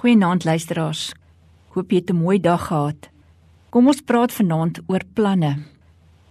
[0.00, 1.10] Goeienaand luisteraars.
[1.74, 3.10] Hoop jy het 'n mooi dag gehad.
[3.68, 5.58] Kom ons praat vanaand oor planne.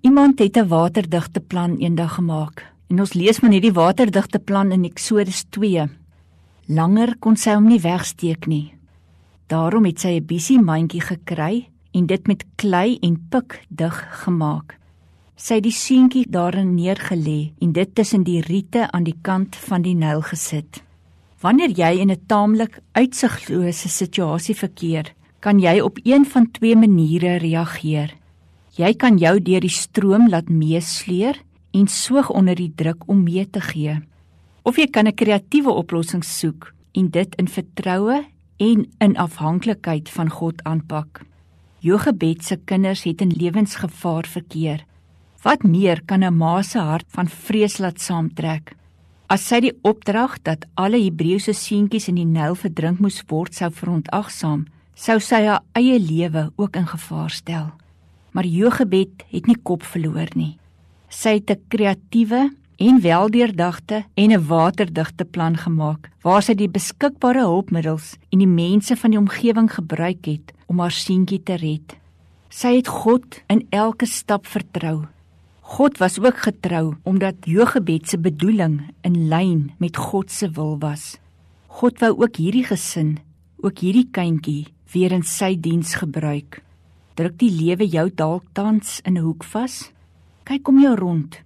[0.02, 4.84] Iemand het 'n waterdigte plan eendag gemaak en ons lees van hierdie waterdigte plan in
[4.84, 5.90] Eksodus 2.
[6.66, 8.74] Langer kon sy hom nie wegsteek nie.
[9.48, 14.80] Daarom het sy 'n bisie mandjie gekry en dit met klei en pik dig gemaak.
[15.36, 19.82] Sy het die seentjie daarin neergelê en dit tussen die riete aan die kant van
[19.82, 20.89] die Nyl gesit.
[21.40, 27.38] Wanneer jy in 'n taamlik uitsiglose situasie verkeer, kan jy op een van twee maniere
[27.38, 28.14] reageer.
[28.76, 31.40] Jy kan jou deur die stroom laat meesleer
[31.72, 34.02] en soog onder die druk om mee te gee.
[34.64, 38.26] Of jy kan 'n kreatiewe oplossing soek en dit in vertroue
[38.58, 41.22] en in afhanklikheid van God aanpak.
[41.80, 44.86] Jogebed se kinders het in lewensgevaar verkeer.
[45.42, 48.76] Wat meer kan 'n ma se hart van vrees laat saamtrek?
[49.30, 53.68] As sy die opdrag dat alle Hebreëse seentjies in die Nyl verdrink moes word sou
[53.70, 54.64] verontagsaam,
[54.98, 57.68] sou sy haar eie lewe ook in gevaar stel.
[58.34, 60.58] Maar Jogebed het nie kop verloor nie.
[61.14, 62.50] Sy het 'n kreatiewe
[62.80, 68.96] en weldeurdagte en 'n waterdigte plan gemaak waar sy die beskikbare hulpmiddels en die mense
[68.96, 71.98] van die omgewing gebruik het om haar seentjie te red.
[72.50, 75.06] Sy het God in elke stap vertrou
[75.70, 81.20] God was ook getrou omdat Jogebed se bedoeling in lyn met God se wil was.
[81.68, 83.20] God wou ook hierdie gesin,
[83.62, 86.64] ook hierdie kindjie weer in sy diens gebruik.
[87.14, 89.92] Druk die lewe jou dalk tans in 'n hoek vas?
[90.44, 91.38] Kyk om jou rond.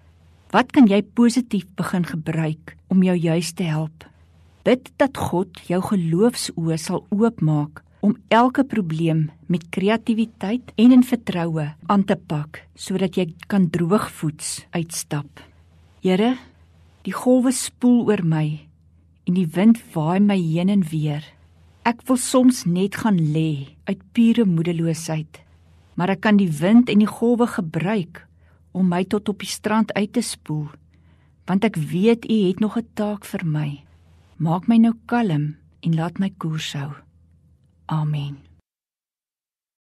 [0.51, 4.07] Wat kan jy positief begin gebruik om jou juis te help?
[4.63, 11.69] Bid dat God jou geloofsoë sal oopmaak om elke probleem met kreatiwiteit en in vertroue
[11.87, 15.39] aan te pak sodat jy kan droogvoets uitstap.
[16.03, 16.33] Here,
[17.07, 18.47] die golwe spoel oor my
[19.23, 21.23] en die wind waai my heen en weer.
[21.87, 25.39] Ek wil soms net gaan lê uit pure moedeloosheid,
[25.95, 28.25] maar ek kan die wind en die golwe gebruik
[28.75, 30.67] om my tot op die strand uit te spoel,
[31.47, 33.83] want ek weet U het nog 'n taak vir my.
[34.37, 36.91] Maak my nou kalm en laat my koers hou.
[37.93, 38.52] Amen.